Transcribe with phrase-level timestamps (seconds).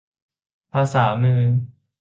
[0.73, 1.41] ภาษามือ